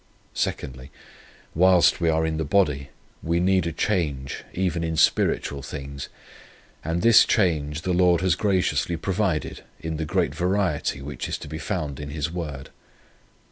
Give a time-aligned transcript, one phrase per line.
[0.33, 0.89] 2,
[1.53, 2.89] Whilst we are in the body,
[3.21, 6.09] we need a change even in spiritual things;
[6.83, 11.47] and this change the Lord has graciously provided in the great variety which is to
[11.47, 12.71] be found in His word.